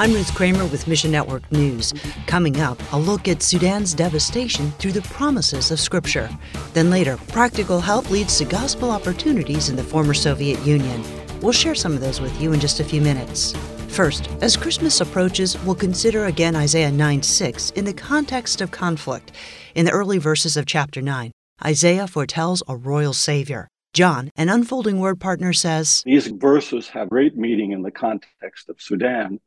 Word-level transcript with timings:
I'm 0.00 0.14
Ruth 0.14 0.34
Kramer 0.34 0.64
with 0.64 0.88
Mission 0.88 1.10
Network 1.10 1.52
News. 1.52 1.92
Coming 2.26 2.58
up, 2.58 2.80
a 2.94 2.98
look 2.98 3.28
at 3.28 3.42
Sudan's 3.42 3.92
devastation 3.92 4.70
through 4.78 4.92
the 4.92 5.02
promises 5.02 5.70
of 5.70 5.78
Scripture. 5.78 6.30
Then 6.72 6.88
later, 6.88 7.18
practical 7.28 7.82
help 7.82 8.10
leads 8.10 8.38
to 8.38 8.46
gospel 8.46 8.90
opportunities 8.90 9.68
in 9.68 9.76
the 9.76 9.84
former 9.84 10.14
Soviet 10.14 10.58
Union. 10.60 11.04
We'll 11.42 11.52
share 11.52 11.74
some 11.74 11.92
of 11.92 12.00
those 12.00 12.18
with 12.18 12.40
you 12.40 12.54
in 12.54 12.60
just 12.60 12.80
a 12.80 12.84
few 12.84 13.02
minutes. 13.02 13.54
First, 13.88 14.30
as 14.40 14.56
Christmas 14.56 15.02
approaches, 15.02 15.62
we'll 15.64 15.74
consider 15.74 16.24
again 16.24 16.56
Isaiah 16.56 16.90
9 16.90 17.22
6 17.22 17.68
in 17.72 17.84
the 17.84 17.92
context 17.92 18.62
of 18.62 18.70
conflict. 18.70 19.32
In 19.74 19.84
the 19.84 19.92
early 19.92 20.16
verses 20.16 20.56
of 20.56 20.64
chapter 20.64 21.02
9, 21.02 21.30
Isaiah 21.62 22.06
foretells 22.06 22.62
a 22.66 22.74
royal 22.74 23.12
Savior. 23.12 23.68
John, 23.92 24.30
an 24.34 24.48
unfolding 24.48 24.98
word 24.98 25.20
partner, 25.20 25.52
says 25.52 26.02
These 26.06 26.28
verses 26.28 26.88
have 26.88 27.10
great 27.10 27.36
meaning 27.36 27.72
in 27.72 27.82
the 27.82 27.90
context 27.90 28.70
of 28.70 28.80
Sudan 28.80 29.40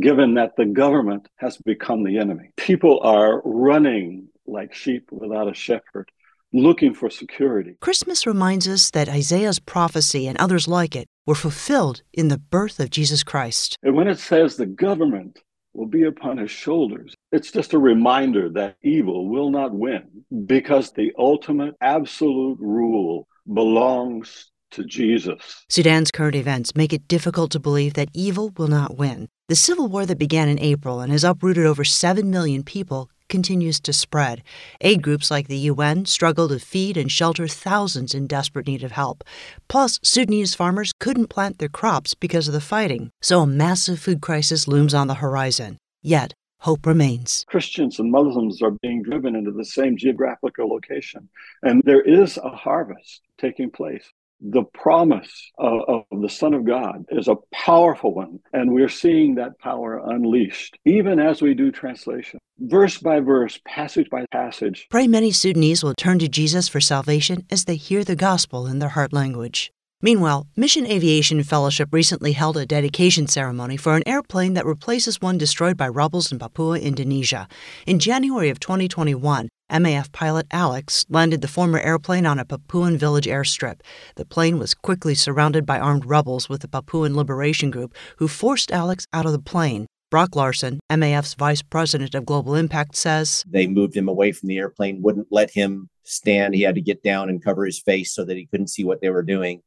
given 0.00 0.34
that 0.34 0.56
the 0.56 0.66
government 0.66 1.28
has 1.36 1.56
become 1.58 2.04
the 2.04 2.18
enemy. 2.18 2.50
People 2.56 3.00
are 3.00 3.40
running 3.44 4.28
like 4.46 4.74
sheep 4.74 5.10
without 5.10 5.48
a 5.48 5.54
shepherd, 5.54 6.10
looking 6.52 6.94
for 6.94 7.10
security. 7.10 7.76
Christmas 7.80 8.26
reminds 8.26 8.68
us 8.68 8.90
that 8.90 9.08
Isaiah's 9.08 9.58
prophecy 9.58 10.26
and 10.26 10.38
others 10.38 10.68
like 10.68 10.94
it 10.94 11.08
were 11.26 11.34
fulfilled 11.34 12.02
in 12.12 12.28
the 12.28 12.38
birth 12.38 12.78
of 12.78 12.90
Jesus 12.90 13.22
Christ. 13.22 13.76
And 13.82 13.94
when 13.94 14.08
it 14.08 14.18
says 14.18 14.56
the 14.56 14.66
government 14.66 15.40
will 15.74 15.86
be 15.86 16.04
upon 16.04 16.38
his 16.38 16.50
shoulders, 16.50 17.14
it's 17.32 17.50
just 17.50 17.74
a 17.74 17.78
reminder 17.78 18.48
that 18.50 18.76
evil 18.82 19.28
will 19.28 19.50
not 19.50 19.72
win 19.72 20.24
because 20.46 20.92
the 20.92 21.12
ultimate 21.18 21.74
absolute 21.80 22.58
rule 22.60 23.26
belongs 23.52 24.50
to 24.70 24.84
Jesus. 24.84 25.64
Sudan's 25.68 26.10
current 26.10 26.34
events 26.34 26.74
make 26.74 26.92
it 26.92 27.08
difficult 27.08 27.50
to 27.52 27.60
believe 27.60 27.94
that 27.94 28.08
evil 28.12 28.52
will 28.56 28.68
not 28.68 28.96
win. 28.96 29.28
The 29.48 29.54
civil 29.54 29.86
war 29.86 30.04
that 30.06 30.18
began 30.18 30.48
in 30.48 30.58
April 30.58 30.98
and 30.98 31.12
has 31.12 31.22
uprooted 31.22 31.66
over 31.66 31.84
7 31.84 32.28
million 32.28 32.64
people 32.64 33.08
continues 33.28 33.78
to 33.78 33.92
spread. 33.92 34.42
Aid 34.80 35.04
groups 35.04 35.30
like 35.30 35.46
the 35.46 35.70
UN 35.70 36.04
struggle 36.04 36.48
to 36.48 36.58
feed 36.58 36.96
and 36.96 37.12
shelter 37.12 37.46
thousands 37.46 38.12
in 38.12 38.26
desperate 38.26 38.66
need 38.66 38.82
of 38.82 38.90
help. 38.90 39.22
Plus, 39.68 40.00
Sudanese 40.02 40.56
farmers 40.56 40.92
couldn't 40.98 41.28
plant 41.28 41.60
their 41.60 41.68
crops 41.68 42.12
because 42.12 42.48
of 42.48 42.54
the 42.54 42.60
fighting, 42.60 43.12
so 43.22 43.42
a 43.42 43.46
massive 43.46 44.00
food 44.00 44.20
crisis 44.20 44.66
looms 44.66 44.94
on 44.94 45.06
the 45.06 45.22
horizon. 45.22 45.78
Yet, 46.02 46.34
hope 46.62 46.84
remains. 46.84 47.44
Christians 47.46 48.00
and 48.00 48.10
Muslims 48.10 48.60
are 48.62 48.74
being 48.82 49.04
driven 49.04 49.36
into 49.36 49.52
the 49.52 49.64
same 49.64 49.96
geographical 49.96 50.68
location, 50.68 51.28
and 51.62 51.84
there 51.84 52.02
is 52.02 52.36
a 52.36 52.50
harvest 52.50 53.20
taking 53.38 53.70
place 53.70 54.10
the 54.40 54.62
promise 54.62 55.50
of, 55.58 56.04
of, 56.10 56.20
the 56.20 56.28
Son 56.28 56.54
of 56.54 56.64
God 56.64 57.04
is 57.10 57.28
a 57.28 57.36
powerful 57.52 58.14
one, 58.14 58.40
and 58.52 58.72
we're 58.72 58.88
seeing 58.88 59.34
that 59.36 59.58
power 59.58 60.00
unleashed, 60.04 60.78
even 60.84 61.18
as 61.18 61.40
we 61.40 61.54
do 61.54 61.70
translation, 61.70 62.38
verse 62.58 62.98
by 62.98 63.20
verse, 63.20 63.58
passage 63.66 64.08
by 64.10 64.24
passage. 64.32 64.86
Pray 64.90 65.06
many 65.06 65.32
Sudanese 65.32 65.82
will 65.82 65.94
turn 65.94 66.18
to 66.18 66.28
Jesus 66.28 66.68
for 66.68 66.80
salvation 66.80 67.46
as 67.50 67.64
they 67.64 67.76
hear 67.76 68.04
the 68.04 68.16
gospel 68.16 68.66
in 68.66 68.78
their 68.78 68.90
heart 68.90 69.12
language. 69.12 69.72
Meanwhile, 70.02 70.46
Mission 70.54 70.86
Aviation 70.86 71.42
Fellowship 71.42 71.88
recently 71.90 72.32
held 72.32 72.58
a 72.58 72.66
dedication 72.66 73.26
ceremony 73.26 73.78
for 73.78 73.96
an 73.96 74.02
airplane 74.06 74.52
that 74.52 74.66
replaces 74.66 75.22
one 75.22 75.38
destroyed 75.38 75.78
by 75.78 75.88
rebels 75.88 76.30
in 76.30 76.38
Papua, 76.38 76.78
Indonesia. 76.78 77.48
In 77.86 77.98
January 77.98 78.50
of 78.50 78.60
2021, 78.60 79.48
MAF 79.70 80.12
pilot 80.12 80.46
Alex 80.52 81.04
landed 81.08 81.40
the 81.40 81.48
former 81.48 81.80
airplane 81.80 82.24
on 82.24 82.38
a 82.38 82.44
Papuan 82.44 82.96
village 82.96 83.26
airstrip. 83.26 83.80
The 84.14 84.24
plane 84.24 84.58
was 84.58 84.74
quickly 84.74 85.14
surrounded 85.14 85.66
by 85.66 85.80
armed 85.80 86.04
rebels 86.04 86.48
with 86.48 86.60
the 86.60 86.68
Papuan 86.68 87.16
Liberation 87.16 87.70
Group, 87.72 87.94
who 88.18 88.28
forced 88.28 88.70
Alex 88.70 89.06
out 89.12 89.26
of 89.26 89.32
the 89.32 89.40
plane. 89.40 89.86
Brock 90.08 90.36
Larson, 90.36 90.78
MAF's 90.88 91.34
vice 91.34 91.62
president 91.62 92.14
of 92.14 92.24
global 92.24 92.54
impact, 92.54 92.94
says 92.94 93.42
They 93.48 93.66
moved 93.66 93.96
him 93.96 94.08
away 94.08 94.30
from 94.30 94.48
the 94.48 94.58
airplane, 94.58 95.02
wouldn't 95.02 95.28
let 95.32 95.50
him 95.50 95.88
stand. 96.04 96.54
He 96.54 96.62
had 96.62 96.76
to 96.76 96.80
get 96.80 97.02
down 97.02 97.28
and 97.28 97.42
cover 97.42 97.66
his 97.66 97.80
face 97.80 98.14
so 98.14 98.24
that 98.24 98.36
he 98.36 98.46
couldn't 98.46 98.68
see 98.68 98.84
what 98.84 99.00
they 99.00 99.10
were 99.10 99.24
doing. 99.24 99.62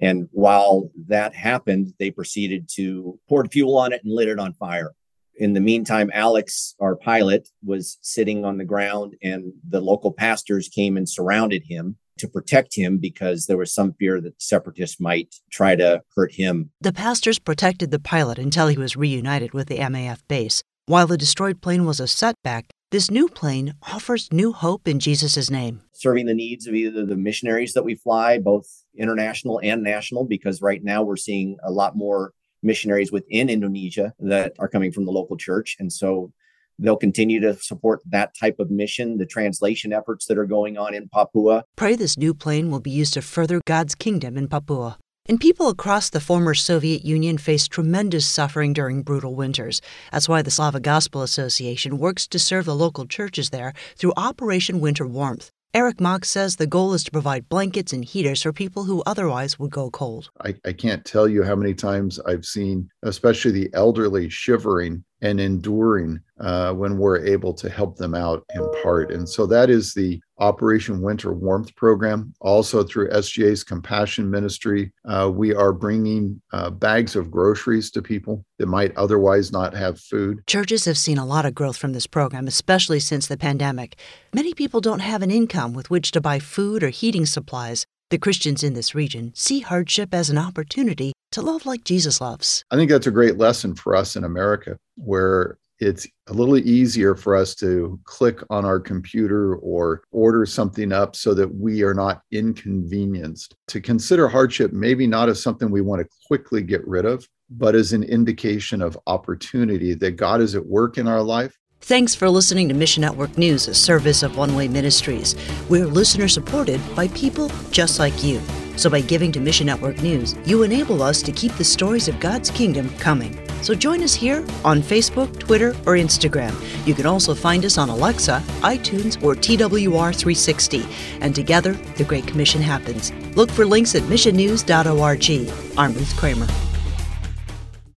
And 0.00 0.28
while 0.32 0.90
that 1.06 1.32
happened, 1.32 1.94
they 2.00 2.10
proceeded 2.10 2.68
to 2.74 3.20
pour 3.28 3.46
fuel 3.46 3.76
on 3.76 3.92
it 3.92 4.02
and 4.02 4.12
lit 4.12 4.28
it 4.28 4.40
on 4.40 4.52
fire. 4.54 4.94
In 5.36 5.52
the 5.52 5.60
meantime, 5.60 6.10
Alex, 6.14 6.74
our 6.80 6.96
pilot, 6.96 7.48
was 7.64 7.98
sitting 8.02 8.44
on 8.44 8.58
the 8.58 8.64
ground, 8.64 9.14
and 9.22 9.52
the 9.68 9.80
local 9.80 10.12
pastors 10.12 10.68
came 10.68 10.96
and 10.96 11.08
surrounded 11.08 11.64
him 11.68 11.96
to 12.18 12.28
protect 12.28 12.76
him 12.76 12.98
because 12.98 13.46
there 13.46 13.56
was 13.56 13.74
some 13.74 13.92
fear 13.94 14.20
that 14.20 14.40
separatists 14.40 15.00
might 15.00 15.34
try 15.50 15.74
to 15.74 16.02
hurt 16.14 16.32
him. 16.32 16.70
The 16.80 16.92
pastors 16.92 17.38
protected 17.38 17.90
the 17.90 17.98
pilot 17.98 18.38
until 18.38 18.68
he 18.68 18.78
was 18.78 18.96
reunited 18.96 19.52
with 19.52 19.66
the 19.66 19.78
MAF 19.78 20.20
base. 20.28 20.62
While 20.86 21.06
the 21.06 21.18
destroyed 21.18 21.60
plane 21.60 21.86
was 21.86 21.98
a 21.98 22.06
setback, 22.06 22.66
this 22.90 23.10
new 23.10 23.28
plane 23.28 23.74
offers 23.90 24.32
new 24.32 24.52
hope 24.52 24.86
in 24.86 25.00
Jesus' 25.00 25.50
name. 25.50 25.80
Serving 25.94 26.26
the 26.26 26.34
needs 26.34 26.66
of 26.66 26.74
either 26.74 27.04
the 27.04 27.16
missionaries 27.16 27.72
that 27.72 27.84
we 27.84 27.96
fly, 27.96 28.38
both 28.38 28.66
international 28.96 29.60
and 29.64 29.82
national, 29.82 30.24
because 30.24 30.62
right 30.62 30.84
now 30.84 31.02
we're 31.02 31.16
seeing 31.16 31.56
a 31.64 31.72
lot 31.72 31.96
more 31.96 32.32
missionaries 32.64 33.12
within 33.12 33.48
Indonesia 33.48 34.14
that 34.18 34.54
are 34.58 34.68
coming 34.68 34.92
from 34.92 35.04
the 35.04 35.12
local 35.12 35.36
church. 35.36 35.76
And 35.78 35.92
so 35.92 36.32
they'll 36.78 36.96
continue 36.96 37.40
to 37.40 37.54
support 37.54 38.00
that 38.06 38.34
type 38.38 38.58
of 38.58 38.70
mission, 38.70 39.18
the 39.18 39.26
translation 39.26 39.92
efforts 39.92 40.26
that 40.26 40.38
are 40.38 40.46
going 40.46 40.76
on 40.76 40.94
in 40.94 41.08
Papua. 41.08 41.64
Pray 41.76 41.94
this 41.94 42.18
new 42.18 42.34
plane 42.34 42.70
will 42.70 42.80
be 42.80 42.90
used 42.90 43.14
to 43.14 43.22
further 43.22 43.60
God's 43.64 43.94
kingdom 43.94 44.36
in 44.36 44.48
Papua. 44.48 44.98
And 45.26 45.40
people 45.40 45.70
across 45.70 46.10
the 46.10 46.20
former 46.20 46.52
Soviet 46.52 47.02
Union 47.02 47.38
faced 47.38 47.70
tremendous 47.70 48.26
suffering 48.26 48.74
during 48.74 49.02
brutal 49.02 49.34
winters. 49.34 49.80
That's 50.12 50.28
why 50.28 50.42
the 50.42 50.50
Slavic 50.50 50.82
Gospel 50.82 51.22
Association 51.22 51.96
works 51.96 52.26
to 52.26 52.38
serve 52.38 52.66
the 52.66 52.74
local 52.74 53.06
churches 53.06 53.48
there 53.48 53.72
through 53.96 54.12
Operation 54.18 54.80
Winter 54.80 55.06
Warmth. 55.06 55.50
Eric 55.76 56.00
Mock 56.00 56.24
says 56.24 56.54
the 56.54 56.68
goal 56.68 56.94
is 56.94 57.02
to 57.02 57.10
provide 57.10 57.48
blankets 57.48 57.92
and 57.92 58.04
heaters 58.04 58.42
for 58.42 58.52
people 58.52 58.84
who 58.84 59.02
otherwise 59.06 59.58
would 59.58 59.72
go 59.72 59.90
cold. 59.90 60.30
I, 60.40 60.54
I 60.64 60.72
can't 60.72 61.04
tell 61.04 61.26
you 61.26 61.42
how 61.42 61.56
many 61.56 61.74
times 61.74 62.20
I've 62.20 62.44
seen, 62.44 62.88
especially 63.02 63.50
the 63.50 63.70
elderly, 63.72 64.28
shivering 64.28 65.02
and 65.22 65.40
enduring 65.40 66.20
uh, 66.40 66.72
when 66.72 66.98
we're 66.98 67.24
able 67.24 67.54
to 67.54 67.70
help 67.70 67.96
them 67.96 68.14
out 68.14 68.44
in 68.54 68.68
part. 68.82 69.10
And 69.10 69.28
so 69.28 69.46
that 69.46 69.70
is 69.70 69.94
the 69.94 70.20
Operation 70.38 71.00
Winter 71.00 71.32
Warmth 71.32 71.74
program. 71.76 72.34
Also, 72.40 72.82
through 72.82 73.08
SGA's 73.10 73.62
Compassion 73.62 74.30
Ministry, 74.30 74.92
uh, 75.04 75.30
we 75.32 75.54
are 75.54 75.72
bringing 75.72 76.40
uh, 76.52 76.70
bags 76.70 77.14
of 77.14 77.30
groceries 77.30 77.90
to 77.92 78.02
people 78.02 78.44
that 78.58 78.66
might 78.66 78.96
otherwise 78.96 79.52
not 79.52 79.74
have 79.74 80.00
food. 80.00 80.44
Churches 80.46 80.84
have 80.86 80.98
seen 80.98 81.18
a 81.18 81.26
lot 81.26 81.46
of 81.46 81.54
growth 81.54 81.76
from 81.76 81.92
this 81.92 82.06
program, 82.06 82.48
especially 82.48 83.00
since 83.00 83.26
the 83.26 83.36
pandemic. 83.36 83.96
Many 84.34 84.54
people 84.54 84.80
don't 84.80 85.00
have 85.00 85.22
an 85.22 85.30
income 85.30 85.72
with 85.72 85.88
which 85.88 86.10
to 86.12 86.20
buy 86.20 86.40
food 86.40 86.82
or 86.82 86.88
heating 86.88 87.26
supplies. 87.26 87.86
The 88.10 88.18
Christians 88.18 88.62
in 88.62 88.74
this 88.74 88.94
region 88.94 89.32
see 89.34 89.60
hardship 89.60 90.12
as 90.12 90.30
an 90.30 90.38
opportunity 90.38 91.12
to 91.34 91.42
love 91.42 91.66
like 91.66 91.84
Jesus 91.84 92.20
loves. 92.20 92.64
I 92.70 92.76
think 92.76 92.90
that's 92.90 93.06
a 93.06 93.12
great 93.12 93.38
lesson 93.38 93.74
for 93.74 93.94
us 93.94 94.16
in 94.16 94.24
America, 94.24 94.78
where 94.96 95.58
it's 95.80 96.06
a 96.28 96.32
little 96.32 96.56
easier 96.56 97.14
for 97.14 97.34
us 97.34 97.54
to 97.56 97.98
click 98.04 98.40
on 98.48 98.64
our 98.64 98.78
computer 98.78 99.56
or 99.56 100.02
order 100.12 100.46
something 100.46 100.92
up 100.92 101.16
so 101.16 101.34
that 101.34 101.52
we 101.54 101.82
are 101.82 101.94
not 101.94 102.22
inconvenienced. 102.30 103.56
To 103.68 103.80
consider 103.80 104.28
hardship 104.28 104.72
maybe 104.72 105.06
not 105.06 105.28
as 105.28 105.42
something 105.42 105.70
we 105.70 105.80
want 105.80 106.02
to 106.02 106.08
quickly 106.26 106.62
get 106.62 106.86
rid 106.86 107.04
of, 107.04 107.28
but 107.50 107.74
as 107.74 107.92
an 107.92 108.04
indication 108.04 108.80
of 108.80 108.98
opportunity 109.06 109.94
that 109.94 110.12
God 110.12 110.40
is 110.40 110.54
at 110.54 110.64
work 110.64 110.98
in 110.98 111.08
our 111.08 111.22
life 111.22 111.58
Thanks 111.84 112.14
for 112.14 112.30
listening 112.30 112.68
to 112.68 112.74
Mission 112.74 113.02
Network 113.02 113.36
News, 113.36 113.68
a 113.68 113.74
service 113.74 114.22
of 114.22 114.38
One 114.38 114.56
Way 114.56 114.68
Ministries. 114.68 115.34
We're 115.68 115.84
listener 115.84 116.28
supported 116.28 116.80
by 116.96 117.08
people 117.08 117.50
just 117.72 117.98
like 117.98 118.24
you. 118.24 118.40
So 118.76 118.90
by 118.90 119.00
giving 119.00 119.32
to 119.32 119.40
Mission 119.40 119.66
Network 119.66 120.02
News, 120.02 120.34
you 120.44 120.62
enable 120.62 121.02
us 121.02 121.22
to 121.22 121.32
keep 121.32 121.52
the 121.52 121.64
stories 121.64 122.08
of 122.08 122.20
God's 122.20 122.50
kingdom 122.50 122.88
coming. 122.98 123.38
So 123.62 123.74
join 123.74 124.02
us 124.02 124.14
here 124.14 124.44
on 124.64 124.82
Facebook, 124.82 125.38
Twitter, 125.38 125.70
or 125.86 125.96
Instagram. 125.96 126.54
You 126.86 126.94
can 126.94 127.06
also 127.06 127.34
find 127.34 127.64
us 127.64 127.78
on 127.78 127.88
Alexa, 127.88 128.42
iTunes, 128.60 129.22
or 129.22 129.34
TWR360. 129.34 131.20
And 131.20 131.34
together, 131.34 131.72
the 131.96 132.04
Great 132.04 132.26
Commission 132.26 132.60
happens. 132.60 133.12
Look 133.36 133.50
for 133.50 133.64
links 133.64 133.94
at 133.94 134.02
missionnews.org. 134.02 135.78
I'm 135.78 135.94
Ruth 135.94 136.16
Kramer. 136.16 136.46